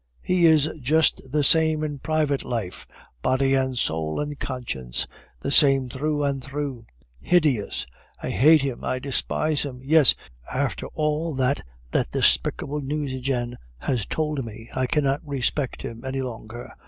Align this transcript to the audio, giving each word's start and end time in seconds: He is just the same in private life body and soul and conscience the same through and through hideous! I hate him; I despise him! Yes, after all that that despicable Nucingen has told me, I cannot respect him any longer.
He 0.23 0.47
is 0.47 0.67
just 0.81 1.21
the 1.31 1.43
same 1.43 1.83
in 1.83 1.99
private 1.99 2.43
life 2.43 2.87
body 3.21 3.53
and 3.53 3.77
soul 3.77 4.19
and 4.19 4.39
conscience 4.39 5.05
the 5.41 5.51
same 5.51 5.89
through 5.89 6.23
and 6.23 6.43
through 6.43 6.87
hideous! 7.19 7.85
I 8.19 8.31
hate 8.31 8.63
him; 8.63 8.83
I 8.83 8.97
despise 8.97 9.61
him! 9.61 9.79
Yes, 9.83 10.15
after 10.51 10.87
all 10.95 11.35
that 11.35 11.61
that 11.91 12.09
despicable 12.13 12.81
Nucingen 12.81 13.59
has 13.77 14.07
told 14.07 14.43
me, 14.43 14.71
I 14.75 14.87
cannot 14.87 15.21
respect 15.23 15.83
him 15.83 16.03
any 16.03 16.23
longer. 16.23 16.73